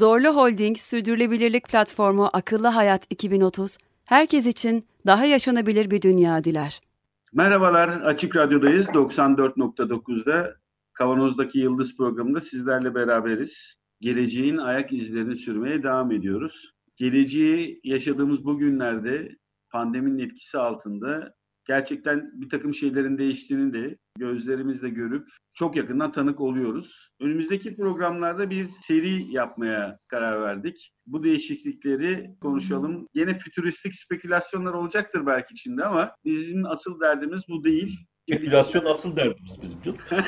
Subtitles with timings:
[0.00, 6.80] Zorlu Holding Sürdürülebilirlik Platformu Akıllı Hayat 2030, herkes için daha yaşanabilir bir dünya diler.
[7.32, 8.86] Merhabalar, Açık Radyo'dayız.
[8.86, 10.54] 94.9'da
[10.92, 13.74] Kavanoz'daki Yıldız programında sizlerle beraberiz.
[14.00, 16.72] Geleceğin ayak izlerini sürmeye devam ediyoruz.
[16.96, 19.28] Geleceği yaşadığımız bu günlerde
[19.70, 21.34] pandeminin etkisi altında
[21.70, 27.10] gerçekten bir takım şeylerin değiştiğini de gözlerimizle görüp çok yakından tanık oluyoruz.
[27.20, 30.92] Önümüzdeki programlarda bir seri yapmaya karar verdik.
[31.06, 33.06] Bu değişiklikleri konuşalım.
[33.14, 37.98] Yine fütüristik spekülasyonlar olacaktır belki içinde ama bizim asıl derdimiz bu değil.
[38.28, 39.98] Spekülasyon asıl derdimiz bizim canım.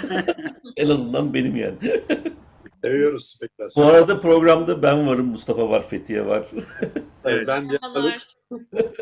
[0.77, 1.78] en azından benim yani.
[2.84, 3.86] Seviyoruz spekülasyon.
[3.86, 6.47] Bu arada programda ben varım, Mustafa var, Fethiye var.
[7.24, 7.48] Evet.
[7.48, 7.78] Ben de.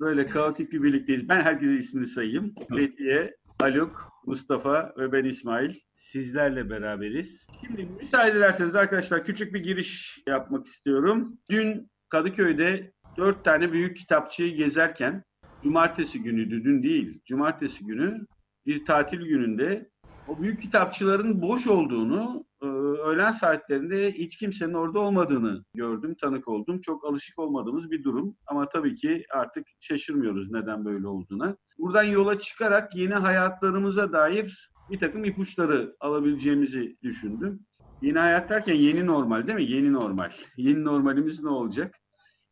[0.00, 1.28] Böyle kaotik bir birlikteyiz.
[1.28, 2.54] Ben herkese ismini sayayım.
[2.76, 5.74] Fethiye, Haluk, Mustafa ve ben İsmail.
[5.94, 7.46] Sizlerle beraberiz.
[7.60, 11.38] Şimdi müsaade ederseniz arkadaşlar küçük bir giriş yapmak istiyorum.
[11.50, 15.24] Dün Kadıköy'de dört tane büyük kitapçıyı gezerken
[15.62, 17.20] cumartesi günüydü, dün değil.
[17.24, 18.26] Cumartesi günü
[18.66, 19.90] bir tatil gününde
[20.28, 22.66] o büyük kitapçıların boş olduğunu, e,
[23.00, 26.80] öğlen saatlerinde hiç kimsenin orada olmadığını gördüm, tanık oldum.
[26.80, 31.56] Çok alışık olmadığımız bir durum ama tabii ki artık şaşırmıyoruz neden böyle olduğuna.
[31.78, 37.60] Buradan yola çıkarak yeni hayatlarımıza dair bir takım ipuçları alabileceğimizi düşündüm.
[38.02, 39.70] Yeni hayat derken yeni normal değil mi?
[39.70, 40.30] Yeni normal.
[40.56, 41.94] Yeni normalimiz ne olacak?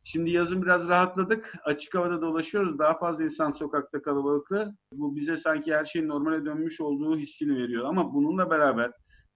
[0.03, 1.55] Şimdi yazın biraz rahatladık.
[1.63, 2.79] Açık havada dolaşıyoruz.
[2.79, 4.75] Daha fazla insan sokakta kalabalıklı.
[4.93, 7.85] Bu bize sanki her şeyin normale dönmüş olduğu hissini veriyor.
[7.85, 8.91] Ama bununla beraber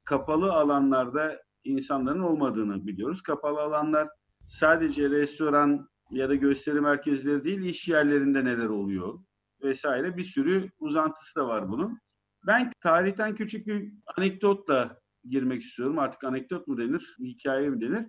[0.05, 3.21] kapalı alanlarda insanların olmadığını biliyoruz.
[3.21, 4.09] Kapalı alanlar
[4.47, 9.19] sadece restoran ya da gösteri merkezleri değil, iş yerlerinde neler oluyor
[9.63, 11.99] vesaire bir sürü uzantısı da var bunun.
[12.47, 14.99] Ben tarihten küçük bir anekdotla
[15.29, 15.99] girmek istiyorum.
[15.99, 18.05] Artık anekdot mu denir, hikaye mi denir?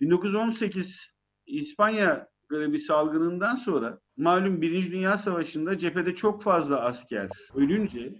[0.00, 1.12] 1918
[1.46, 8.14] İspanya gribi salgınından sonra malum Birinci Dünya Savaşı'nda cephede çok fazla asker ölünce,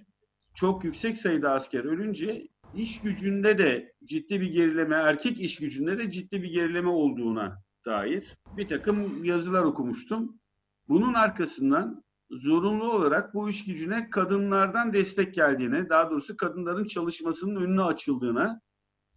[0.54, 6.10] çok yüksek sayıda asker ölünce iş gücünde de ciddi bir gerileme, erkek iş gücünde de
[6.10, 10.38] ciddi bir gerileme olduğuna dair bir takım yazılar okumuştum.
[10.88, 17.82] Bunun arkasından zorunlu olarak bu iş gücüne kadınlardan destek geldiğine, daha doğrusu kadınların çalışmasının önüne
[17.82, 18.60] açıldığına,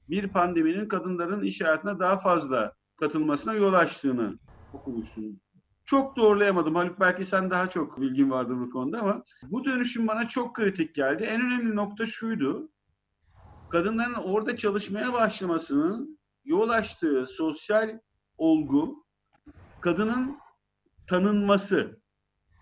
[0.10, 4.40] bir pandeminin kadınların iş hayatına daha fazla katılmasına yol açtığını
[4.74, 5.40] okumuştum.
[5.86, 6.76] Çok doğrulayamadım.
[6.76, 10.96] Haluk belki sen daha çok bilgin vardır bu konuda ama bu dönüşüm bana çok kritik
[10.96, 11.24] geldi.
[11.24, 12.70] En önemli nokta şuydu.
[13.72, 18.00] Kadınların orada çalışmaya başlamasının yol açtığı sosyal
[18.38, 19.06] olgu
[19.82, 20.38] kadının
[21.08, 22.02] tanınması.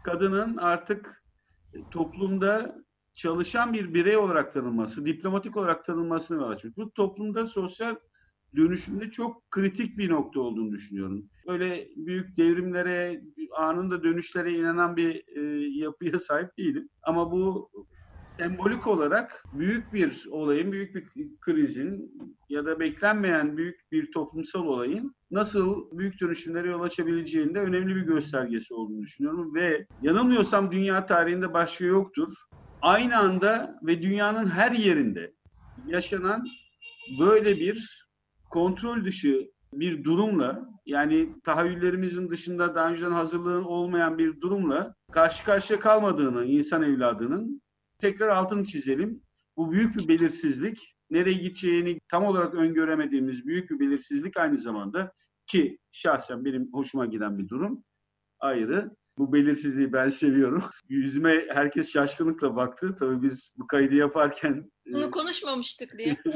[0.03, 1.23] Kadının artık
[1.91, 2.75] toplumda
[3.13, 6.73] çalışan bir birey olarak tanınması, diplomatik olarak tanınmasını açıyor.
[6.77, 7.95] Bu toplumda sosyal
[8.55, 11.29] dönüşümde çok kritik bir nokta olduğunu düşünüyorum.
[11.47, 13.21] Böyle büyük devrimlere,
[13.57, 16.89] anında dönüşlere inanan bir e, yapıya sahip değilim.
[17.03, 17.71] Ama bu
[18.39, 22.11] sembolik olarak büyük bir olayın, büyük bir krizin
[22.49, 28.73] ya da beklenmeyen büyük bir toplumsal olayın nasıl büyük dönüşümlere yol açabileceğinde önemli bir göstergesi
[28.73, 32.33] olduğunu düşünüyorum ve yanılmıyorsam dünya tarihinde başka yoktur.
[32.81, 35.33] Aynı anda ve dünyanın her yerinde
[35.87, 36.47] yaşanan
[37.19, 38.07] böyle bir
[38.49, 45.79] kontrol dışı bir durumla yani tahayyüllerimizin dışında daha önceden hazırlığın olmayan bir durumla karşı karşıya
[45.79, 47.61] kalmadığını insan evladının
[47.99, 49.21] tekrar altını çizelim.
[49.57, 50.95] Bu büyük bir belirsizlik.
[51.09, 55.11] Nereye gideceğini tam olarak öngöremediğimiz büyük bir belirsizlik aynı zamanda
[55.47, 57.83] ki şahsen benim hoşuma giden bir durum
[58.39, 58.91] ayrı.
[59.17, 60.63] Bu belirsizliği ben seviyorum.
[60.89, 62.95] Yüzüme herkes şaşkınlıkla baktı.
[62.99, 64.71] Tabii biz bu kaydı yaparken...
[64.93, 66.17] Bunu konuşmamıştık diye.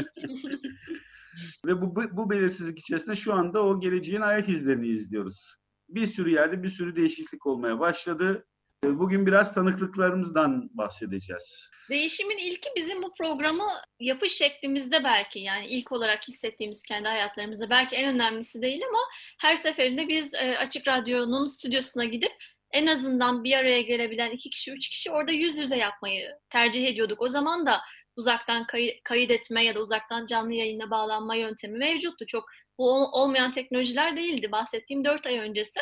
[1.65, 5.55] Ve bu, bu belirsizlik içerisinde şu anda o geleceğin ayak izlerini izliyoruz.
[5.89, 8.45] Bir sürü yerde bir sürü değişiklik olmaya başladı.
[8.83, 11.69] Bugün biraz tanıklıklarımızdan bahsedeceğiz.
[11.89, 13.67] Değişimin ilki bizim bu programı
[13.99, 18.99] yapış şeklimizde belki yani ilk olarak hissettiğimiz kendi hayatlarımızda belki en önemlisi değil ama
[19.41, 22.31] her seferinde biz Açık Radyo'nun stüdyosuna gidip
[22.71, 27.21] en azından bir araya gelebilen iki kişi, üç kişi orada yüz yüze yapmayı tercih ediyorduk.
[27.21, 27.81] O zaman da
[28.15, 32.25] uzaktan kay- kayıt etme ya da uzaktan canlı yayına bağlanma yöntemi mevcuttu.
[32.25, 32.45] Çok
[32.77, 35.79] bu olmayan teknolojiler değildi bahsettiğim 4 ay öncesi.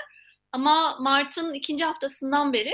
[0.52, 2.74] Ama Mart'ın ikinci haftasından beri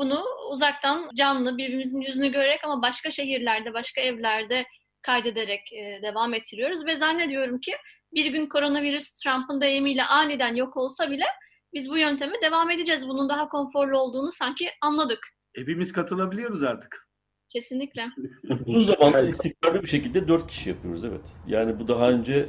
[0.00, 4.66] bunu uzaktan canlı birbirimizin yüzünü görerek ama başka şehirlerde, başka evlerde
[5.02, 7.72] kaydederek e, devam ettiriyoruz ve zannediyorum ki
[8.14, 11.24] bir gün koronavirüs Trump'ın deyimiyle aniden yok olsa bile
[11.74, 13.08] biz bu yönteme devam edeceğiz.
[13.08, 15.28] Bunun daha konforlu olduğunu sanki anladık.
[15.56, 17.06] Hepimiz katılabiliyoruz artık.
[17.48, 18.06] Kesinlikle.
[18.66, 21.32] Bu zaman istikrarlı bir şekilde dört kişi yapıyoruz evet.
[21.46, 22.48] Yani bu daha önce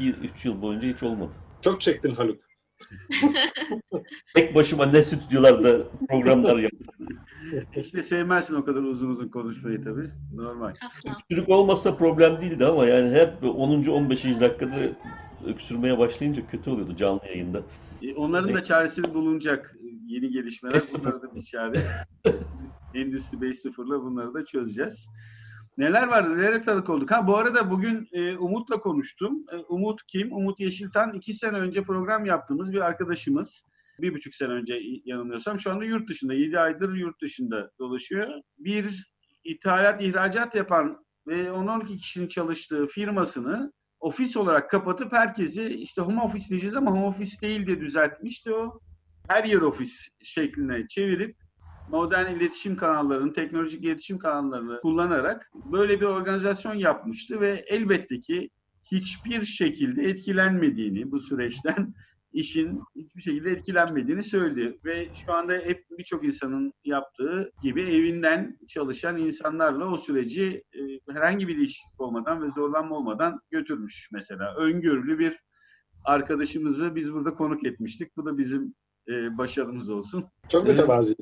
[0.00, 1.32] 2-3 yıl boyunca hiç olmadı.
[1.60, 2.45] Çok çektin Haluk.
[4.34, 7.06] Tek başıma ne stüdyolarda programlar yaptım.
[7.76, 10.10] İşte sevmezsin o kadar uzun uzun konuşmayı tabii.
[10.34, 10.74] Normal.
[11.04, 13.84] Öksürük olmasa problem değildi ama yani hep 10.
[13.84, 14.24] 15.
[14.24, 14.76] dakikada
[15.46, 17.62] öksürmeye başlayınca kötü oluyordu canlı yayında.
[18.02, 19.76] E, Onların da çaresi bulunacak.
[20.06, 20.74] Yeni gelişmeler.
[20.74, 21.00] 5-0.
[21.00, 21.82] Bunları da bir çare.
[22.94, 25.08] Endüstri 5.0'la bunları da çözeceğiz.
[25.76, 26.36] Neler vardı?
[26.36, 27.10] Nelere tanık olduk?
[27.10, 29.44] Ha bu arada bugün e, Umut'la konuştum.
[29.52, 30.32] E, Umut kim?
[30.32, 33.64] Umut Yeşiltan iki sene önce program yaptığımız bir arkadaşımız.
[34.00, 35.58] Bir buçuk sene önce yanılmıyorsam.
[35.58, 36.34] Şu anda yurt dışında.
[36.34, 38.28] Yedi aydır yurt dışında dolaşıyor.
[38.58, 39.12] Bir
[39.44, 46.48] ithalat, ihracat yapan ve 10-12 kişinin çalıştığı firmasını ofis olarak kapatıp herkesi işte home office
[46.48, 48.80] diyeceğiz ama home office değil diye düzeltmişti o.
[49.28, 51.36] Her yer ofis şekline çevirip
[51.90, 58.50] modern iletişim kanallarını, teknolojik iletişim kanallarını kullanarak böyle bir organizasyon yapmıştı ve elbette ki
[58.92, 61.94] hiçbir şekilde etkilenmediğini bu süreçten
[62.32, 69.16] işin hiçbir şekilde etkilenmediğini söyledi ve şu anda hep birçok insanın yaptığı gibi evinden çalışan
[69.16, 74.54] insanlarla o süreci e, herhangi bir değişiklik olmadan ve zorlanma olmadan götürmüş mesela.
[74.54, 75.38] Öngörülü bir
[76.04, 78.16] arkadaşımızı biz burada konuk etmiştik.
[78.16, 78.74] Bu da bizim
[79.08, 80.24] e, başarımız olsun.
[80.48, 81.14] Çok mütevazi.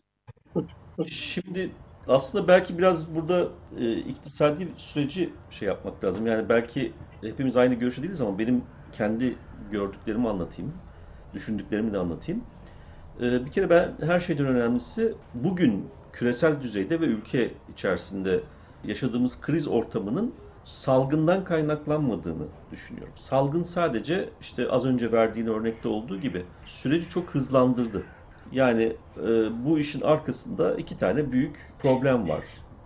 [1.08, 6.26] Şimdi aslında belki biraz burada e, iktisadi süreci şey yapmak lazım.
[6.26, 10.82] Yani belki hepimiz aynı görüşte değiliz ama benim kendi gördüklerimi anlatayım.
[11.32, 12.44] Düşündüklerimi de anlatayım.
[13.20, 18.50] E, bir kere ben her şeyden önemlisi bugün küresel düzeyde ve ülke içerisinde
[18.85, 23.14] yaşadığımız kriz ortamının salgından kaynaklanmadığını düşünüyorum.
[23.17, 28.11] Salgın sadece işte az önce verdiğin örnekte olduğu gibi süreci çok hızlandırdı.
[28.50, 28.82] Yani
[29.17, 32.44] e, bu işin arkasında iki tane büyük problem var.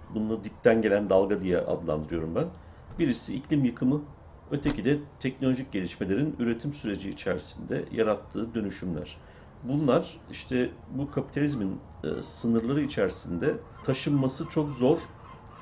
[0.09, 2.51] Bunu dipten gelen dalga diye adlandırıyorum ben.
[2.99, 4.09] Birisi iklim yıkımı,
[4.51, 9.21] öteki de teknolojik gelişmelerin üretim süreci içerisinde yarattığı dönüşümler.
[9.63, 14.99] Bunlar işte bu kapitalizmin e, sınırları içerisinde taşınması çok zor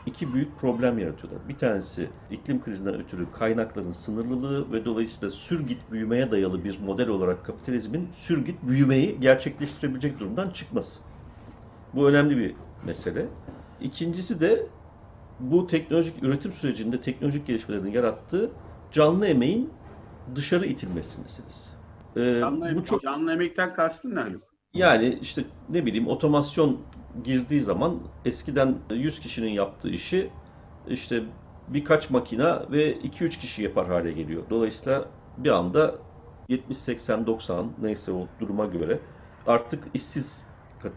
[0.06, 1.48] iki büyük problem yaratıyorlar.
[1.48, 7.44] Bir tanesi iklim krizinden ötürü kaynakların sınırlılığı ve dolayısıyla sürgit büyümeye dayalı bir model olarak
[7.44, 11.00] kapitalizmin sürgit büyümeyi gerçekleştirebilecek durumdan çıkması.
[11.94, 13.30] Bu önemli bir mesele.
[13.80, 14.70] İkincisi de
[15.40, 18.58] bu teknolojik üretim sürecinde teknolojik gelişmelerin yarattığı
[18.90, 19.80] canlı emeğin
[20.34, 21.70] dışarı itilmesi meselesi.
[22.16, 24.42] Ee, canlı, bu çok canlı emekten kastın ne Haluk?
[24.74, 26.86] Yani işte ne bileyim otomasyon
[27.22, 30.32] girdiği zaman eskiden 100 kişinin yaptığı işi
[30.86, 31.24] işte
[31.68, 34.50] birkaç makina ve 2-3 kişi yapar hale geliyor.
[34.50, 36.02] Dolayısıyla bir anda
[36.48, 39.02] 70, 80, 90 neyse o duruma göre
[39.44, 40.50] artık işsiz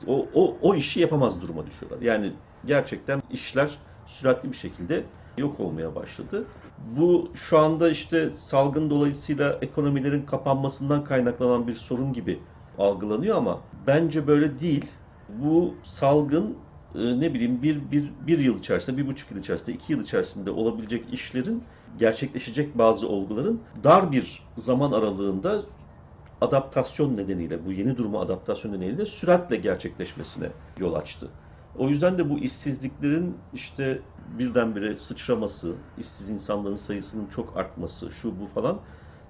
[0.05, 2.01] o, o, o işi yapamaz duruma düşüyorlar.
[2.01, 2.33] Yani
[2.65, 6.51] gerçekten işler süratli bir şekilde yok olmaya başladı.
[6.77, 14.27] Bu şu anda işte salgın dolayısıyla ekonomilerin kapanmasından kaynaklanan bir sorun gibi algılanıyor ama bence
[14.27, 14.85] böyle değil.
[15.29, 19.93] Bu salgın e, ne bileyim bir, bir, bir yıl içerisinde, bir buçuk yıl içerisinde, iki
[19.93, 25.65] yıl içerisinde olabilecek işlerin, gerçekleşecek bazı olguların dar bir zaman aralığında
[26.41, 31.35] adaptasyon nedeniyle, bu yeni duruma adaptasyon nedeniyle süratle gerçekleşmesine yol açtı.
[31.75, 38.47] O yüzden de bu işsizliklerin işte birdenbire sıçraması, işsiz insanların sayısının çok artması, şu bu
[38.47, 38.83] falan,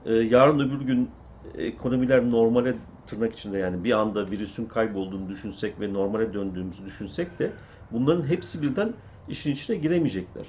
[0.06, 1.16] e, yarın öbür gün
[1.54, 2.78] ekonomiler normale
[3.10, 7.52] tırnak içinde yani bir anda virüsün kaybolduğunu düşünsek ve normale döndüğümüzü düşünsek de
[7.92, 8.94] bunların hepsi birden
[9.28, 10.46] işin içine giremeyecekler.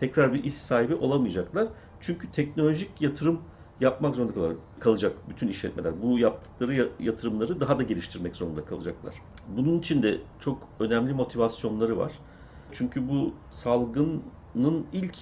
[0.00, 1.68] Tekrar bir iş sahibi olamayacaklar.
[2.00, 3.40] Çünkü teknolojik yatırım
[3.80, 6.02] yapmak zorunda kalacak bütün işletmeler.
[6.02, 9.14] Bu yaptıkları yatırımları daha da geliştirmek zorunda kalacaklar.
[9.48, 12.12] Bunun için de çok önemli motivasyonları var.
[12.72, 15.16] Çünkü bu salgının ilk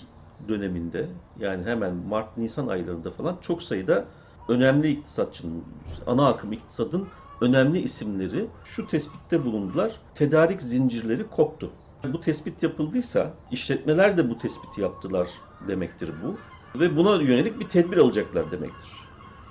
[0.48, 1.08] döneminde
[1.38, 4.04] yani hemen Mart-Nisan aylarında falan çok sayıda
[4.48, 5.64] önemli iktisatçının,
[6.06, 7.08] ana akım iktisadın
[7.42, 10.00] önemli isimleri şu tespitte bulundular.
[10.14, 11.70] Tedarik zincirleri koptu.
[12.12, 15.30] Bu tespit yapıldıysa işletmeler de bu tespiti yaptılar
[15.68, 16.36] demektir bu.
[16.80, 18.90] Ve buna yönelik bir tedbir alacaklar demektir.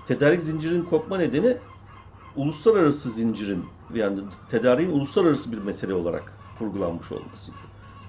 [0.06, 1.58] Tedarik zincirinin kopma nedeni
[2.36, 4.20] uluslararası zincirin yani
[4.50, 7.52] tedariğin uluslararası bir mesele olarak kurgulanmış olması.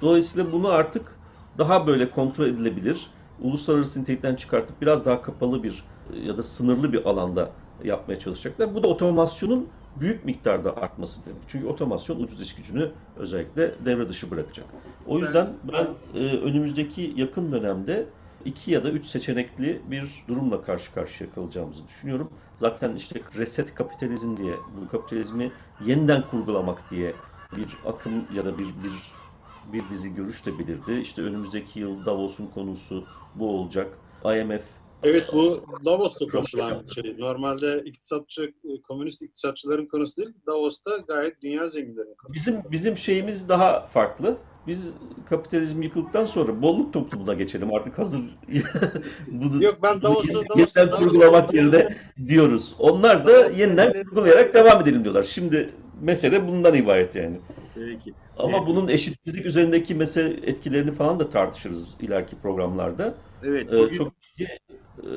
[0.01, 1.17] Dolayısıyla bunu artık
[1.59, 3.11] daha böyle kontrol edilebilir,
[3.41, 8.75] uluslararası nitelikten çıkartıp biraz daha kapalı bir ya da sınırlı bir alanda yapmaya çalışacaklar.
[8.75, 11.43] Bu da otomasyonun büyük miktarda artması demek.
[11.49, 14.75] Çünkü otomasyon ucuz iş gücünü özellikle devre dışı bırakacak.
[15.05, 20.93] O yüzden ben e, önümüzdeki yakın dönemde iki ya da üç seçenekli bir durumla karşı
[20.93, 22.33] karşıya kalacağımızı düşünüyorum.
[22.53, 27.21] Zaten işte reset kapitalizm diye, bu kapitalizmi yeniden kurgulamak diye
[27.53, 29.23] bir akım ya da bir bir
[29.63, 30.93] bir dizi görüş de belirdi.
[30.93, 33.99] İşte önümüzdeki yıl Davos'un konusu bu olacak.
[34.25, 37.15] IMF Evet bu Davos'ta konuşulan şey.
[37.19, 38.53] Normalde iktisatçı,
[38.89, 40.29] komünist iktisatçıların konusu değil.
[40.47, 42.35] Davos'ta gayet dünya zenginlerinin konusu.
[42.35, 44.37] Bizim bizim şeyimiz daha farklı.
[44.67, 44.97] Biz
[45.29, 48.21] kapitalizm yıkıldıktan sonra bolluk toplumuna geçelim artık hazır.
[49.29, 51.97] bunu, Yok ben Davos'u bunu Davos'u yeniden Davos'u- kurgulamak yerine
[52.29, 52.75] diyoruz.
[52.79, 55.23] Onlar da yeniden kurgulayarak devam edelim diyorlar.
[55.23, 57.37] Şimdi mesele bundan ibaret yani.
[57.75, 58.15] Peki.
[58.37, 58.67] Ama Evet.
[58.69, 63.15] bunun eşitsizlik üzerindeki mesele etkilerini falan da tartışırız ileriki programlarda.
[63.45, 63.73] Evet.
[63.73, 64.59] Ee, bugün- çok ciddi
[64.99, 65.09] e,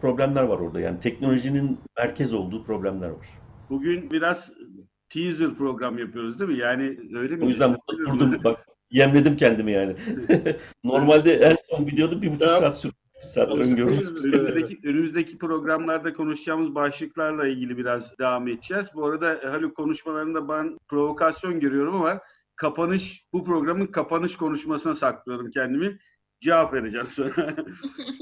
[0.00, 0.80] problemler var orada.
[0.80, 3.28] Yani teknolojinin merkez olduğu problemler var.
[3.70, 4.52] Bugün biraz
[5.10, 6.58] teaser program yapıyoruz değil mi?
[6.58, 7.44] Yani öyle mi?
[7.44, 8.44] O yüzden burada durdum.
[8.44, 9.96] Bak yemledim kendimi yani.
[10.84, 12.74] Normalde en son videoda bir buçuk saat.
[12.74, 13.82] Bir de.
[13.82, 18.86] Önümüzdeki, önümüzdeki programlarda konuşacağımız başlıklarla ilgili biraz devam edeceğiz.
[18.94, 22.20] Bu arada Haluk konuşmalarında ben provokasyon görüyorum ama
[22.56, 25.98] kapanış, bu programın kapanış konuşmasına saklıyorum kendimi.
[26.40, 27.54] Cevap vereceğim sonra.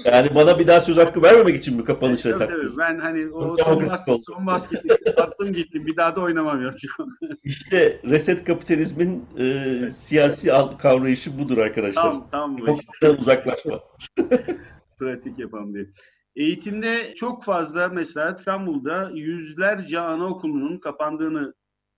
[0.04, 2.48] Yani bana bir daha söz hakkı vermemek için mi kapanışa Tabii, tabii.
[2.48, 2.78] saklıyorsun?
[2.78, 5.86] ben hani o Çok son basket, son basketi attım gittim.
[5.86, 7.18] Bir daha da oynamam yapacağım.
[7.44, 12.02] İşte reset kapitalizmin e, siyasi kavrayışı budur arkadaşlar.
[12.02, 13.10] tam tam bu işte.
[13.10, 13.80] Uzaklaşma.
[14.98, 15.88] pratik yapan bir.
[16.36, 21.54] Eğitimde çok fazla mesela İstanbul'da yüzlerce anaokulunun kapandığını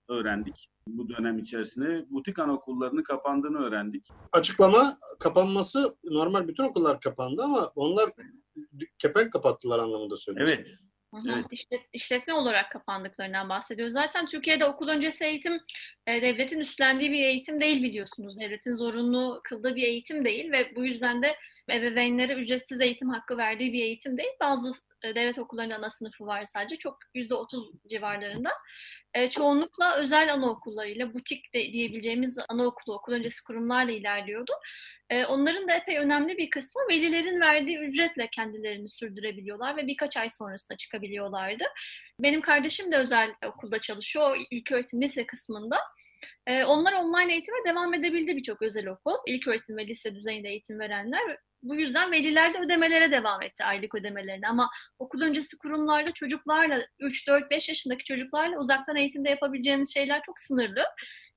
[0.09, 2.05] öğrendik bu dönem içerisinde.
[2.09, 4.07] Butik anaokullarının kapandığını öğrendik.
[4.31, 8.09] Açıklama kapanması normal bütün okullar kapandı ama onlar
[8.99, 10.55] kepenk kapattılar anlamında söylüyorsun.
[10.57, 10.67] Evet.
[11.13, 11.33] Hı hı.
[11.35, 11.45] Evet.
[11.51, 13.93] İşlet- işletme olarak kapandıklarından bahsediyoruz.
[13.93, 15.59] Zaten Türkiye'de okul öncesi eğitim
[16.07, 18.39] e, devletin üstlendiği bir eğitim değil biliyorsunuz.
[18.39, 21.35] Devletin zorunlu kıldığı bir eğitim değil ve bu yüzden de
[21.75, 24.33] ebeveynlere ücretsiz eğitim hakkı verdiği bir eğitim değil.
[24.41, 24.71] Bazı
[25.03, 26.75] e, devlet okullarının ana sınıfı var sadece.
[26.75, 28.51] Çok %30 civarlarında.
[29.13, 34.51] E, çoğunlukla özel anaokullarıyla, butik de diyebileceğimiz anaokulu, okul öncesi kurumlarla ilerliyordu.
[35.09, 40.29] E, onların da epey önemli bir kısmı velilerin verdiği ücretle kendilerini sürdürebiliyorlar ve birkaç ay
[40.29, 41.63] sonrasında çıkabiliyorlardı.
[42.19, 45.77] Benim kardeşim de özel okulda çalışıyor, ilk öğretim lise kısmında.
[46.47, 49.15] E, onlar online eğitime devam edebildi birçok özel okul.
[49.27, 51.37] İlk öğretim ve lise düzeyinde eğitim verenler.
[51.63, 54.47] Bu yüzden veliler de ödemelere devam etti, aylık ödemelerine.
[54.47, 60.39] Ama okul öncesi kurumlarda çocuklarla, 3, 4, 5 yaşındaki çocuklarla uzaktan eğitimde yapabileceğiniz şeyler çok
[60.39, 60.85] sınırlı.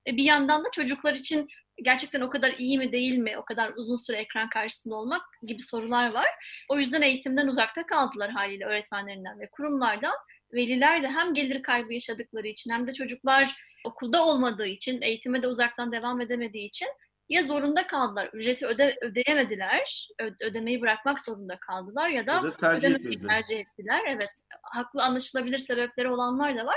[0.07, 1.49] E, bir yandan da çocuklar için
[1.83, 5.63] gerçekten o kadar iyi mi değil mi, o kadar uzun süre ekran karşısında olmak gibi
[5.63, 6.29] sorular var.
[6.69, 10.15] O yüzden eğitimden uzakta kaldılar haliyle öğretmenlerinden ve kurumlardan.
[10.53, 15.49] Veliler de hem gelir kaybı yaşadıkları için hem de çocuklar okulda olmadığı için, eğitime de
[15.49, 16.89] uzaktan devam edemediği için
[17.29, 22.79] ya zorunda kaldılar, ücreti öde, ödeyemediler, ö- ödemeyi bırakmak zorunda kaldılar ya da Ya tercih
[22.89, 23.29] ödememeyi etmediler.
[23.29, 24.01] tercih ettiler.
[24.09, 24.31] Evet,
[24.63, 26.77] haklı anlaşılabilir sebepleri olanlar da var.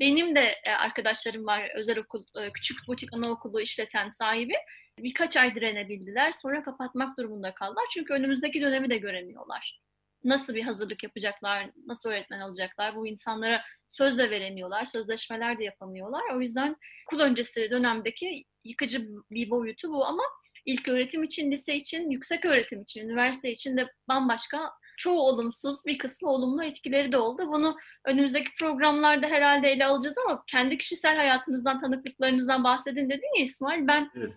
[0.00, 4.54] Benim de e, arkadaşlarım var özel okul, e, küçük butik anaokulu işleten sahibi.
[4.98, 6.32] Birkaç ay direnebildiler.
[6.32, 7.84] Sonra kapatmak durumunda kaldılar.
[7.94, 9.80] Çünkü önümüzdeki dönemi de göremiyorlar.
[10.28, 12.96] Nasıl bir hazırlık yapacaklar, nasıl öğretmen alacaklar?
[12.96, 16.22] Bu insanlara söz de veremiyorlar, sözleşmeler de yapamıyorlar.
[16.34, 20.22] O yüzden okul öncesi dönemdeki yıkıcı bir boyutu bu ama
[20.66, 25.98] ilk öğretim için, lise için, yüksek öğretim için, üniversite için de bambaşka çoğu olumsuz, bir
[25.98, 27.46] kısmı olumlu etkileri de oldu.
[27.46, 33.86] Bunu önümüzdeki programlarda herhalde ele alacağız ama kendi kişisel hayatınızdan, tanıklıklarınızdan bahsedin dedin ya İsmail.
[33.86, 34.32] Ben Evet.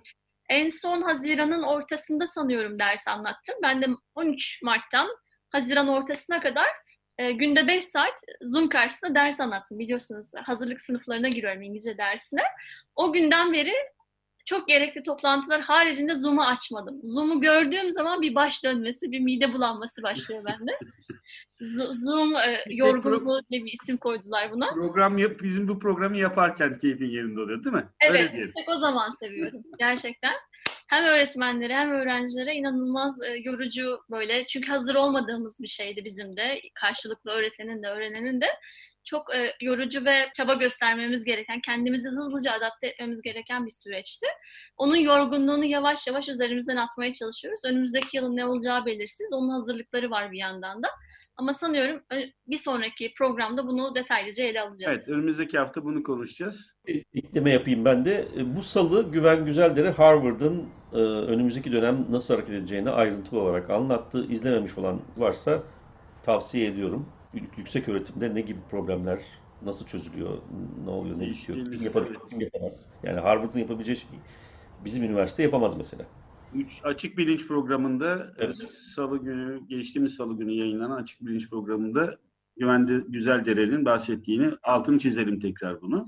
[0.50, 3.55] en son Haziran'ın ortasında sanıyorum ders anlattım.
[3.63, 5.10] Ben de 13 Mart'tan
[5.51, 6.67] Haziran ortasına kadar
[7.17, 9.79] e, günde 5 saat Zoom karşısında ders anlattım.
[9.79, 12.41] Biliyorsunuz hazırlık sınıflarına giriyorum İngilizce dersine.
[12.96, 13.74] O günden beri
[14.45, 17.00] çok gerekli toplantılar haricinde Zoom'u açmadım.
[17.03, 20.71] Zoom'u gördüğüm zaman bir baş dönmesi, bir mide bulanması başlıyor bende.
[22.05, 24.74] Zoom e, yorgunluğu diye bir isim koydular buna.
[24.74, 27.86] Program yap, bizim bu programı yaparken keyfin yerinde oluyor değil mi?
[28.01, 30.33] Evet, Öyle tek o zaman seviyorum gerçekten.
[30.88, 34.48] Hem öğretmenlere hem öğrencilere inanılmaz e, yorucu böyle.
[34.48, 36.62] Çünkü hazır olmadığımız bir şeydi bizim de.
[36.74, 38.48] Karşılıklı öğretenin de öğrenenin de.
[39.03, 44.27] Çok e, yorucu ve çaba göstermemiz gereken, kendimizi hızlıca adapte etmemiz gereken bir süreçti.
[44.77, 47.62] Onun yorgunluğunu yavaş yavaş üzerimizden atmaya çalışıyoruz.
[47.65, 49.34] Önümüzdeki yılın ne olacağı belirsiz.
[49.34, 50.88] Onun hazırlıkları var bir yandan da.
[51.38, 54.98] Ama sanıyorum ö- bir sonraki programda bunu detaylıca ele alacağız.
[54.98, 56.74] Evet, önümüzdeki hafta bunu konuşacağız.
[57.13, 58.27] Ekleme yapayım ben de.
[58.38, 64.25] E, Bu salı Güven Güzeldere Harvard'ın e, önümüzdeki dönem nasıl hareket edeceğini ayrıntılı olarak anlattı.
[64.29, 65.63] İzlememiş olan varsa
[66.24, 67.10] tavsiye ediyorum.
[67.33, 69.19] Yüksek öğretimde ne gibi problemler
[69.61, 70.38] nasıl çözülüyor,
[70.85, 72.89] ne oluyor, ne bitiyor, kim yapabilir, kim yapamaz.
[73.03, 74.19] Yani Harvard'ın yapabileceği şey
[74.85, 76.05] bizim üniversite yapamaz mesela.
[76.53, 78.55] Üç, açık bilinç programında Evet.
[78.71, 82.17] salı günü, geçtiğimiz salı günü yayınlanan açık bilinç programında
[82.57, 86.07] Güvende Güzeldere'nin bahsettiğini altını çizelim tekrar bunu.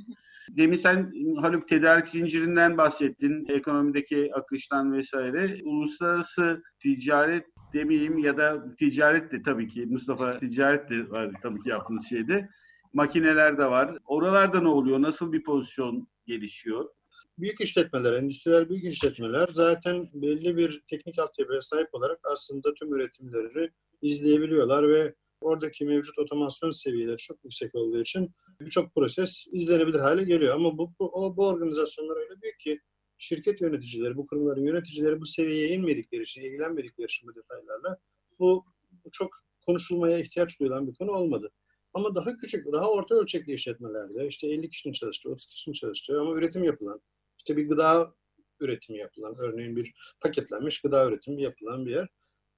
[0.49, 5.61] Demin sen Haluk tedarik zincirinden bahsettin, ekonomideki akıştan vesaire.
[5.63, 11.69] Uluslararası ticaret demeyeyim ya da ticaret de tabii ki Mustafa ticaret de var tabii ki
[11.69, 12.49] yaptığınız şeyde.
[12.93, 13.97] Makineler de var.
[14.05, 15.01] Oralarda ne oluyor?
[15.01, 16.89] Nasıl bir pozisyon gelişiyor?
[17.37, 23.69] büyük işletmeler, endüstriyel büyük işletmeler zaten belli bir teknik altyapıya sahip olarak aslında tüm üretimlerini
[24.01, 30.55] izleyebiliyorlar ve oradaki mevcut otomasyon seviyeleri çok yüksek olduğu için birçok proses izlenebilir hale geliyor.
[30.55, 32.79] Ama bu, bu, bu organizasyonlar öyle büyük ki
[33.23, 37.97] şirket yöneticileri, bu kurumların yöneticileri bu seviyeye inmedikleri için, ilgilenmedikleri için bu detaylarla
[38.39, 38.65] bu,
[39.11, 41.51] çok konuşulmaya ihtiyaç duyulan bir konu olmadı.
[41.93, 46.33] Ama daha küçük, daha orta ölçekli işletmelerde işte 50 kişinin çalıştığı, 30 kişinin çalıştığı ama
[46.33, 47.01] üretim yapılan,
[47.37, 48.13] işte bir gıda
[48.59, 52.07] üretimi yapılan, örneğin bir paketlenmiş gıda üretimi yapılan bir yer.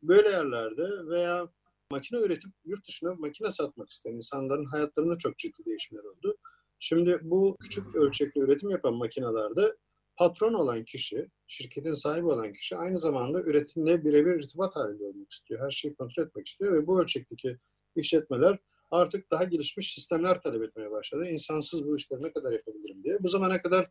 [0.03, 1.49] Böyle yerlerde veya
[1.91, 6.37] makine üretip yurt dışına makine satmak isteyen insanların hayatlarında çok ciddi değişimler oldu.
[6.79, 9.75] Şimdi bu küçük ölçekli üretim yapan makinelerde
[10.17, 15.65] patron olan kişi, şirketin sahibi olan kişi aynı zamanda üretimle birebir irtibat halinde olmak istiyor.
[15.65, 17.57] Her şeyi kontrol etmek istiyor ve bu ölçekteki
[17.95, 18.59] işletmeler
[18.91, 21.27] artık daha gelişmiş sistemler talep etmeye başladı.
[21.27, 23.23] İnsansız bu işleri ne kadar yapabilirim diye.
[23.23, 23.85] Bu zamana kadar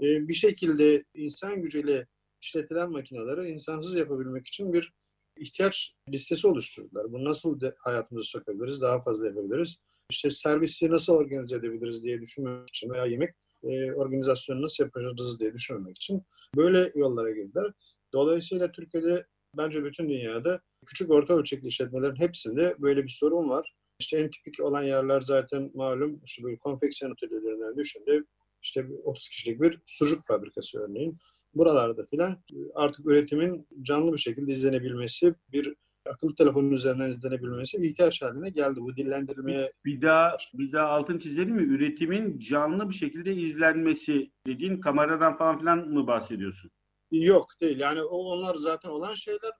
[0.00, 2.06] e, bir şekilde insan gücüyle
[2.40, 4.92] işletilen makineleri insansız yapabilmek için bir
[5.36, 7.12] ihtiyaç listesi oluşturdular.
[7.12, 9.78] Bunu nasıl hayatımıza sokabiliriz, daha fazla yapabiliriz?
[10.10, 13.34] İşte servisi nasıl organize edebiliriz diye düşünmek için veya yemek
[13.64, 16.22] e, organizasyonu nasıl yapacağız diye düşünmek için
[16.56, 17.72] böyle yollara girdiler.
[18.12, 23.74] Dolayısıyla Türkiye'de bence bütün dünyada küçük orta ölçekli işletmelerin hepsinde böyle bir sorun var.
[23.98, 28.24] İşte en tipik olan yerler zaten malum işte böyle konfeksiyon atölyelerinden düşündü.
[28.62, 31.18] İşte bir 30 kişilik bir sucuk fabrikası örneğin.
[31.54, 32.42] Buralarda filan
[32.74, 35.74] artık üretimin canlı bir şekilde izlenebilmesi, bir
[36.06, 38.80] akıllı telefonun üzerinden izlenebilmesi bir ihtiyaç haline geldi.
[38.80, 41.62] Bu dillendirilmeye Bir daha bir daha altın çizelim mi?
[41.62, 46.70] Üretimin canlı bir şekilde izlenmesi dediğin kameradan falan filan mı bahsediyorsun?
[47.10, 47.78] Yok değil.
[47.78, 49.52] Yani onlar zaten olan şeyler.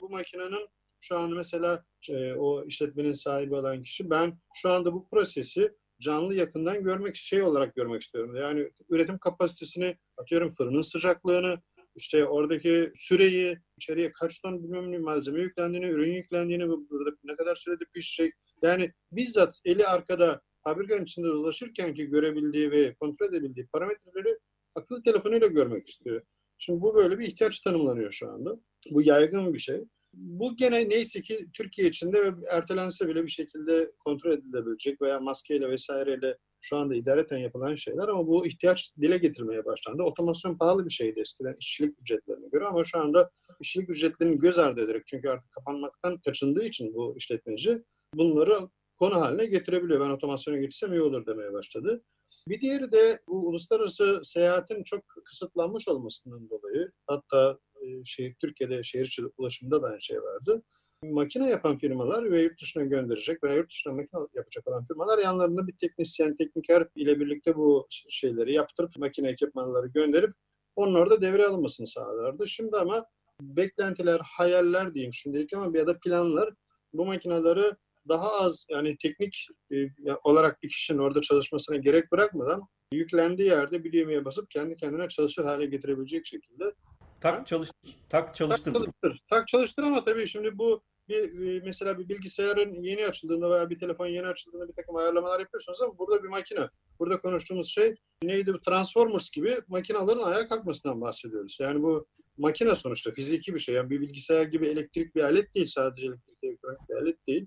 [0.00, 0.68] Bu makinenin
[1.00, 6.34] şu an mesela e, o işletmenin sahibi olan kişi ben şu anda bu prosesi canlı
[6.34, 8.36] yakından görmek şey olarak görmek istiyorum.
[8.36, 11.58] Yani üretim kapasitesini atıyorum fırının sıcaklığını
[11.98, 17.56] işte oradaki süreyi içeriye kaç ton bilmem malzeme yüklendiğini, ürün yüklendiğini, bu- burada ne kadar
[17.56, 18.34] sürede pişecek.
[18.62, 24.38] Yani bizzat eli arkada fabrikanın içinde dolaşırken ki görebildiği ve kontrol edebildiği parametreleri
[24.74, 26.22] akıllı telefonuyla görmek istiyor.
[26.58, 28.60] Şimdi bu böyle bir ihtiyaç tanımlanıyor şu anda.
[28.90, 29.80] Bu yaygın bir şey.
[30.12, 36.36] Bu gene neyse ki Türkiye içinde ertelense bile bir şekilde kontrol edilebilecek veya maskeyle vesaireyle
[36.60, 40.02] şu anda idareten yapılan şeyler ama bu ihtiyaç dile getirmeye başlandı.
[40.02, 44.84] Otomasyon pahalı bir şeydi eskiden işçilik ücretlerine göre ama şu anda işçilik ücretlerini göz ardı
[44.84, 47.82] ederek çünkü artık kapanmaktan kaçındığı için bu işletmeci
[48.14, 48.68] bunları
[48.98, 50.00] konu haline getirebiliyor.
[50.00, 52.02] Ben otomasyona geçsem iyi olur demeye başladı.
[52.48, 59.06] Bir diğeri de bu uluslararası seyahatin çok kısıtlanmış olmasından dolayı hatta e, şey, Türkiye'de şehir
[59.06, 60.62] içi ulaşımda da aynı şey vardı.
[61.02, 65.66] Makine yapan firmalar ve yurt dışına gönderecek veya yurt dışına makine yapacak olan firmalar yanlarında
[65.66, 70.34] bir teknisyen, tekniker ile birlikte bu şeyleri yaptırıp makine ekipmanları gönderip
[70.76, 72.48] onun orada devre alınmasını sağlardı.
[72.48, 73.06] Şimdi ama
[73.40, 76.50] beklentiler, hayaller diyeyim şimdilik ama ya da planlar
[76.92, 77.74] bu makineleri
[78.08, 79.86] daha az yani teknik e,
[80.24, 85.44] olarak bir kişinin orada çalışmasına gerek bırakmadan yüklendiği yerde bir düğmeye basıp kendi kendine çalışır
[85.44, 86.64] hale getirebilecek şekilde
[87.20, 88.72] Tak çalıştır, tak tak çalıştır.
[88.72, 89.22] çalıştır.
[89.30, 93.78] Tak çalıştır ama tabii şimdi bu bir e, mesela bir bilgisayarın yeni açıldığında veya bir
[93.78, 96.68] telefon yeni açıldığında bir takım ayarlamalar yapıyorsunuz ama burada bir makine.
[96.98, 98.54] Burada konuştuğumuz şey neydi?
[98.54, 101.58] Bu Transformers gibi makinelerin ayağa kalkmasından bahsediyoruz.
[101.60, 102.06] Yani bu
[102.38, 103.74] makine sonuçta fiziki bir şey.
[103.74, 105.66] Yani bir bilgisayar gibi elektrik bir alet değil.
[105.66, 107.46] Sadece elektrik elektronik bir alet değil.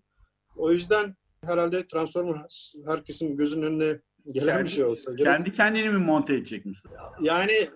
[0.56, 2.46] O yüzden herhalde Transformer
[2.86, 4.00] herkesin gözünün önüne
[4.32, 5.34] gelen bir şey olsa gerek.
[5.34, 6.92] Kendi kendini mi monte edecek misin?
[7.22, 7.70] Yani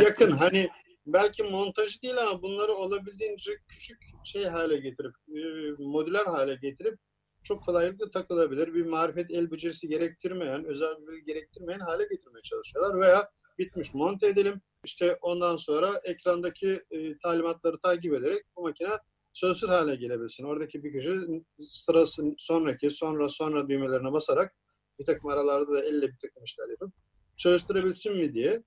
[0.00, 0.68] yakın hani
[1.06, 5.40] belki montajı değil ama bunları olabildiğince küçük şey hale getirip e,
[5.78, 6.98] modüler hale getirip
[7.42, 8.74] çok kolaylıkla takılabilir.
[8.74, 14.26] Bir marifet el becerisi gerektirmeyen, özel bir bilgi gerektirmeyen hale getirmeye çalışıyorlar veya bitmiş monte
[14.26, 14.60] edelim.
[14.84, 18.98] İşte ondan sonra ekrandaki e, talimatları takip ederek bu makine
[19.32, 20.44] çalışır hale gelebilsin.
[20.44, 21.20] Oradaki bir kişi
[21.60, 24.54] sırası sonraki, sonra sonra düğmelerine basarak
[24.98, 26.92] bir takım aralarda da elle bir takım işler yapıp
[27.36, 28.62] çalıştırabilsin mi diye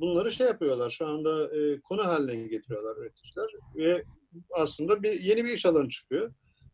[0.00, 0.90] bunları şey yapıyorlar.
[0.90, 4.04] Şu anda e, konu haline getiriyorlar üreticiler ve
[4.54, 6.32] aslında bir yeni bir iş alanı çıkıyor.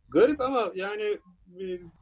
[0.08, 1.18] Garip ama yani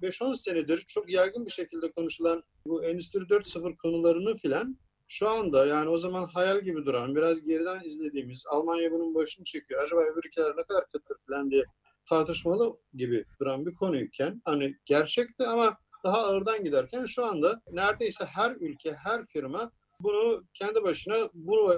[0.03, 5.89] 5-10 senedir çok yaygın bir şekilde konuşulan bu Endüstri 4.0 konularını filan şu anda yani
[5.89, 9.85] o zaman hayal gibi duran, biraz geriden izlediğimiz Almanya bunun başını çekiyor.
[9.85, 11.65] Acaba öbür ülkeler ne kadar katır falan diye
[12.09, 18.57] tartışmalı gibi duran bir konuyken hani gerçekti ama daha ağırdan giderken şu anda neredeyse her
[18.61, 19.73] ülke, her firma
[20.05, 21.31] bunu kendi başına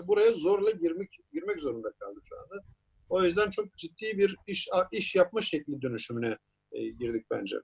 [0.07, 2.65] buraya zorla girmek girmek zorunda kaldı şu anda.
[3.09, 6.39] O yüzden çok ciddi bir iş iş yapma şekli dönüşümüne
[6.73, 7.57] e, girdik bence.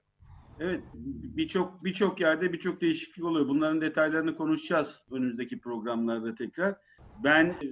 [0.59, 0.83] Evet,
[1.37, 3.47] birçok birçok yerde birçok değişiklik oluyor.
[3.47, 6.75] Bunların detaylarını konuşacağız önümüzdeki programlarda tekrar.
[7.23, 7.67] Ben e,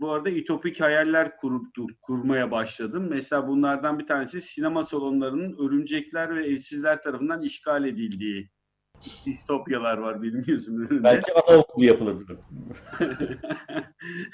[0.00, 1.66] bu arada itopik hayaller kurup
[2.02, 3.06] kurmaya başladım.
[3.10, 8.50] Mesela bunlardan bir tanesi sinema salonlarının örümcekler ve evsizler tarafından işgal edildiği
[9.26, 11.04] distopyalar var benim gözümün önünde.
[11.04, 12.38] Belki anaokulu yapılabilir.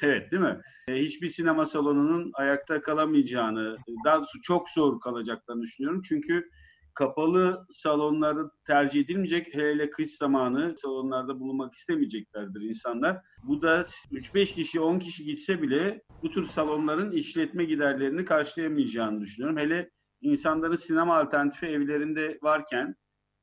[0.02, 0.60] evet değil mi?
[0.88, 6.02] E, hiçbir sinema salonunun ayakta kalamayacağını, daha doğrusu çok zor kalacaklarını düşünüyorum.
[6.02, 6.50] Çünkü
[6.94, 9.54] kapalı salonları tercih edilmeyecek.
[9.54, 13.20] Hele kış zamanı salonlarda bulunmak istemeyeceklerdir insanlar.
[13.42, 19.58] Bu da 3-5 kişi, 10 kişi gitse bile bu tür salonların işletme giderlerini karşılayamayacağını düşünüyorum.
[19.58, 22.94] Hele insanların sinema alternatifi evlerinde varken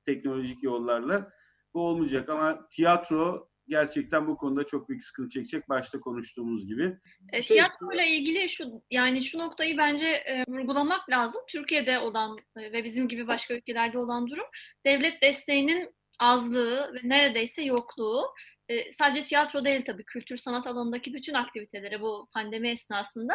[0.07, 1.31] teknolojik yollarla
[1.73, 6.97] bu olmayacak ama tiyatro gerçekten bu konuda çok büyük sıkıntı çekecek başta konuştuğumuz gibi.
[7.33, 11.41] E, tiyatroyla ilgili şu yani şu noktayı bence e, vurgulamak lazım.
[11.49, 14.45] Türkiye'de olan e, ve bizim gibi başka ülkelerde olan durum
[14.85, 18.23] devlet desteğinin azlığı ve neredeyse yokluğu.
[18.69, 23.33] E, sadece tiyatro değil tabii kültür sanat alanındaki bütün aktivitelere bu pandemi esnasında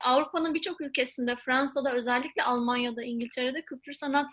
[0.00, 4.30] Avrupa'nın birçok ülkesinde Fransa'da özellikle Almanya'da İngiltere'de kültür sanat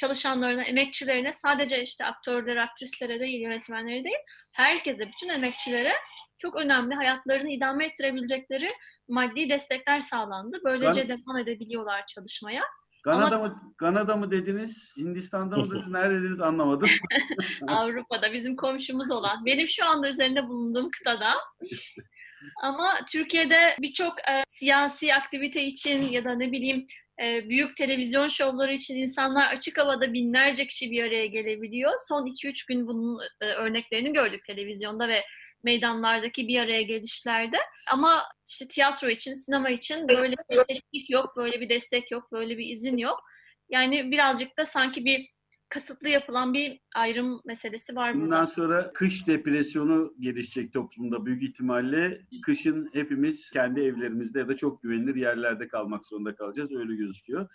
[0.00, 4.22] çalışanlarına, emekçilerine sadece işte aktörlere, aktrislere değil, yönetmenlere değil,
[4.54, 5.92] herkese, bütün emekçilere
[6.38, 8.68] çok önemli hayatlarını idame ettirebilecekleri
[9.08, 10.60] maddi destekler sağlandı.
[10.64, 12.62] Böylece Gan- devam edebiliyorlar çalışmaya.
[13.04, 13.46] Kanada Ama...
[13.48, 14.92] mı Kanada mı dediniz?
[14.96, 15.88] Hindistan'da mı dediniz?
[15.88, 16.88] Nerede dediniz anlamadım.
[17.68, 19.44] Avrupa'da bizim komşumuz olan.
[19.46, 21.34] Benim şu anda üzerinde bulunduğum kıtada.
[22.62, 26.86] Ama Türkiye'de birçok e, siyasi aktivite için ya da ne bileyim
[27.22, 31.92] e, büyük televizyon şovları için insanlar açık havada binlerce kişi bir araya gelebiliyor.
[32.08, 35.24] Son 2-3 gün bunun e, örneklerini gördük televizyonda ve
[35.62, 37.56] meydanlardaki bir araya gelişlerde.
[37.92, 42.58] Ama işte tiyatro için, sinema için böyle bir teşvik yok, böyle bir destek yok, böyle
[42.58, 43.20] bir izin yok.
[43.68, 45.28] Yani birazcık da sanki bir
[45.68, 48.24] kasıtlı yapılan bir ayrım meselesi var burada.
[48.24, 52.20] Bundan sonra kış depresyonu gelişecek toplumda büyük ihtimalle.
[52.42, 56.72] Kışın hepimiz kendi evlerimizde ya da çok güvenilir yerlerde kalmak zorunda kalacağız.
[56.72, 57.48] Öyle gözüküyor.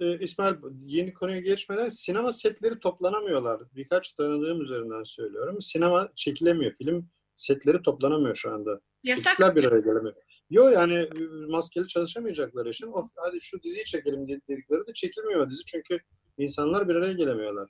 [0.00, 0.54] Ee, İsmail
[0.84, 3.62] yeni konuya geçmeden sinema setleri toplanamıyorlar.
[3.74, 5.60] Birkaç tanıdığım üzerinden söylüyorum.
[5.60, 6.72] Sinema çekilemiyor.
[6.72, 8.80] Film setleri toplanamıyor şu anda.
[9.04, 10.14] Yasak Ekipler bir araya gelemiyor.
[10.50, 11.08] Yok yani
[11.48, 15.98] maskeli çalışamayacakları için hadi şu diziyi çekelim dedikleri de çekilmiyor dizi çünkü
[16.38, 17.68] İnsanlar bir araya gelemiyorlar.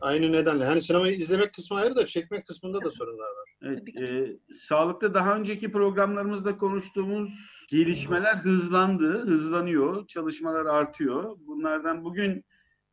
[0.00, 0.64] Aynı nedenle.
[0.64, 3.50] Hani sinemayı izlemek kısmı ayrı da çekmek kısmında da sorunlar var.
[3.62, 7.32] Evet, e, sağlıkta daha önceki programlarımızda konuştuğumuz
[7.68, 11.36] gelişmeler hızlandı, hızlanıyor, çalışmalar artıyor.
[11.46, 12.44] Bunlardan bugün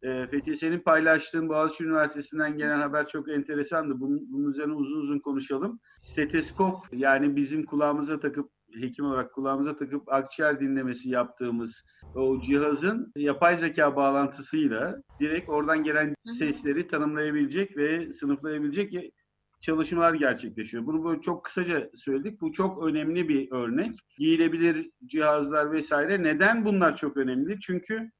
[0.01, 3.99] e, Fethi senin paylaştığın Boğaziçi Üniversitesi'nden gelen haber çok enteresandı.
[3.99, 5.79] Bunun, bunun üzerine uzun uzun konuşalım.
[6.01, 11.83] Steteskop yani bizim kulağımıza takıp hekim olarak kulağımıza takıp akciğer dinlemesi yaptığımız
[12.15, 19.13] o cihazın yapay zeka bağlantısıyla direkt oradan gelen sesleri tanımlayabilecek ve sınıflayabilecek
[19.61, 20.85] çalışmalar gerçekleşiyor.
[20.85, 22.41] Bunu böyle çok kısaca söyledik.
[22.41, 23.95] Bu çok önemli bir örnek.
[24.17, 26.23] Giyilebilir cihazlar vesaire.
[26.23, 27.59] Neden bunlar çok önemli?
[27.59, 28.11] Çünkü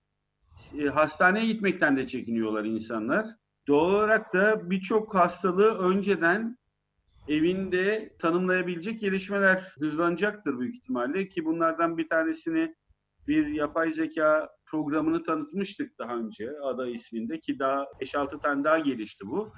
[0.79, 3.25] e, hastaneye gitmekten de çekiniyorlar insanlar.
[3.67, 6.57] Doğal olarak da birçok hastalığı önceden
[7.27, 12.75] evinde tanımlayabilecek gelişmeler hızlanacaktır büyük ihtimalle ki bunlardan bir tanesini
[13.27, 19.27] bir yapay zeka programını tanıtmıştık daha önce Ada isminde ki daha 5-6 tane daha gelişti
[19.27, 19.53] bu.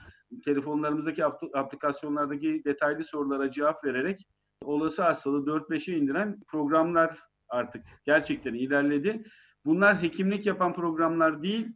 [0.46, 4.20] Telefonlarımızdaki aplikasyonlardaki detaylı sorulara cevap vererek
[4.64, 9.24] olası hastalığı 4-5'e indiren programlar artık gerçekten ilerledi.
[9.66, 11.68] Bunlar hekimlik yapan programlar değil,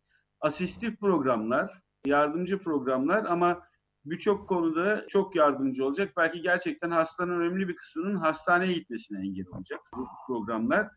[0.41, 3.61] asistif programlar, yardımcı programlar ama
[4.05, 6.13] birçok konuda çok yardımcı olacak.
[6.17, 10.89] Belki gerçekten hastanın önemli bir kısmının hastaneye gitmesine engel olacak bu programlar.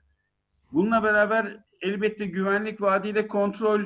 [0.72, 3.80] Bununla beraber elbette güvenlik vaadiyle kontrol,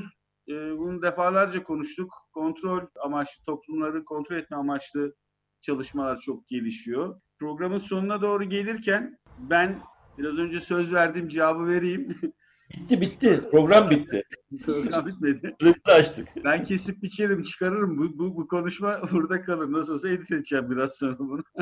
[0.48, 2.12] e, bunu defalarca konuştuk.
[2.32, 5.14] Kontrol amaçlı, toplumları kontrol etme amaçlı
[5.60, 7.20] çalışmalar çok gelişiyor.
[7.38, 9.80] Programın sonuna doğru gelirken ben
[10.18, 12.18] biraz önce söz verdiğim cevabı vereyim.
[12.76, 13.40] Bitti bitti.
[13.50, 14.22] Program bitti.
[14.64, 15.54] Program bitmedi.
[15.60, 16.28] Süreci açtık.
[16.44, 17.98] Ben kesip biçerim çıkarırım.
[17.98, 19.72] Bu, bu, bu konuşma burada kalır.
[19.72, 21.42] Nasıl olsa edit edeceğim biraz sonra bunu.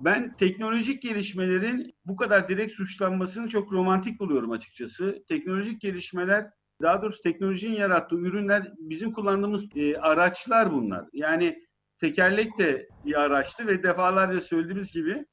[0.00, 5.24] Ben teknolojik gelişmelerin bu kadar direkt suçlanmasını çok romantik buluyorum açıkçası.
[5.28, 6.50] Teknolojik gelişmeler,
[6.82, 11.06] daha doğrusu teknolojinin yarattığı ürünler bizim kullandığımız e, araçlar bunlar.
[11.12, 11.66] Yani
[12.00, 15.26] tekerlek de bir araçtı ve defalarca söylediğimiz gibi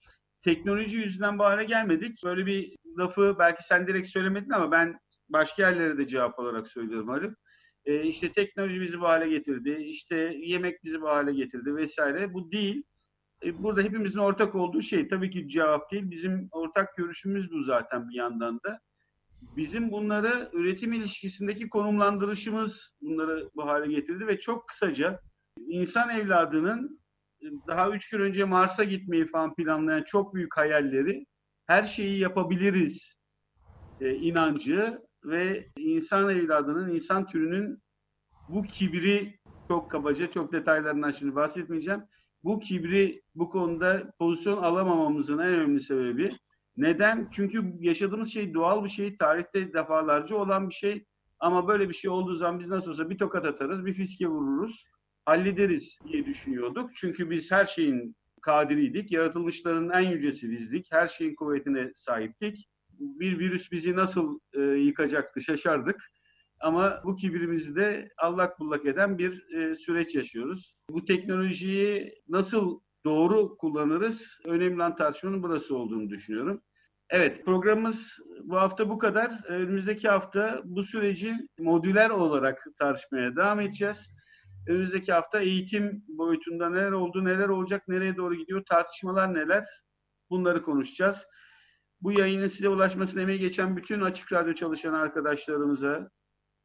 [0.43, 2.23] teknoloji yüzünden bu hale gelmedik.
[2.23, 7.07] Böyle bir lafı belki sen direkt söylemedin ama ben başka yerlere de cevap olarak söylüyorum
[7.07, 7.37] Haluk.
[7.85, 12.33] E, işte teknoloji bizi bu hale getirdi, işte yemek bizi bu hale getirdi vesaire.
[12.33, 12.83] Bu değil.
[13.45, 16.11] E, burada hepimizin ortak olduğu şey tabii ki cevap değil.
[16.11, 18.79] Bizim ortak görüşümüz bu zaten bir yandan da.
[19.57, 25.19] Bizim bunları üretim ilişkisindeki konumlandırışımız bunları bu hale getirdi ve çok kısaca
[25.57, 27.02] insan evladının
[27.67, 31.25] daha üç gün önce Mars'a gitmeyi falan planlayan çok büyük hayalleri
[31.65, 33.15] her şeyi yapabiliriz
[34.01, 37.83] e, inancı ve insan evladının, insan türünün
[38.49, 42.03] bu kibri çok kabaca, çok detaylarından şimdi bahsetmeyeceğim.
[42.43, 46.31] Bu kibri bu konuda pozisyon alamamamızın en önemli sebebi
[46.77, 47.29] neden?
[47.31, 51.05] Çünkü yaşadığımız şey doğal bir şey, tarihte defalarca olan bir şey.
[51.39, 54.85] Ama böyle bir şey olduğu zaman biz nasıl olsa bir tokat atarız, bir fiske vururuz,
[55.25, 56.89] hallederiz diye düşünüyorduk.
[56.95, 62.69] Çünkü biz her şeyin kadiriydik, yaratılmışların en yücesi bizdik, her şeyin kuvvetine sahiptik.
[62.99, 65.95] Bir virüs bizi nasıl e, yıkacaktı şaşardık.
[66.59, 70.75] Ama bu kibrimizi de allak bullak eden bir e, süreç yaşıyoruz.
[70.89, 74.39] Bu teknolojiyi nasıl doğru kullanırız?
[74.45, 76.61] Önemli olan tartışmanın burası olduğunu düşünüyorum.
[77.09, 79.45] Evet programımız bu hafta bu kadar.
[79.47, 84.15] Önümüzdeki hafta bu süreci modüler olarak tartışmaya devam edeceğiz.
[84.67, 89.65] Önümüzdeki hafta eğitim boyutunda neler oldu, neler olacak, nereye doğru gidiyor, tartışmalar neler
[90.29, 91.27] bunları konuşacağız.
[92.01, 96.09] Bu yayının size ulaşmasına emeği geçen bütün Açık Radyo çalışan arkadaşlarımıza,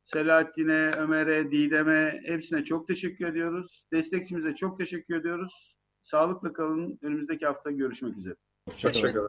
[0.04, 3.84] Selahattin'e, Ömer'e, Didem'e hepsine çok teşekkür ediyoruz.
[3.92, 5.74] Destekçimize çok teşekkür ediyoruz.
[6.02, 6.98] Sağlıkla kalın.
[7.02, 8.34] Önümüzdeki hafta görüşmek üzere.
[8.68, 9.28] Hoşçakalın.